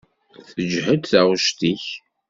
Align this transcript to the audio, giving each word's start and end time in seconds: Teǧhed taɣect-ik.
Teǧhed 0.51 1.01
taɣect-ik. 1.11 1.85